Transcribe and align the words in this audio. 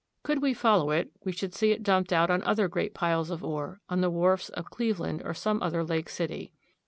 Could 0.23 0.41
we 0.41 0.55
follow 0.55 0.89
it 0.89 1.11
we 1.23 1.31
should 1.31 1.53
see 1.53 1.69
it 1.71 1.83
dumped 1.83 2.11
out 2.11 2.31
on 2.31 2.41
other 2.41 2.67
great 2.67 2.95
piles 2.95 3.29
of 3.29 3.43
ore, 3.43 3.81
on 3.87 4.01
the 4.01 4.09
wharves 4.09 4.49
of 4.49 4.71
Cleveland 4.71 5.21
or 5.23 5.35
some 5.35 5.61
other 5.61 5.83
lake 5.83 6.09
city. 6.09 6.51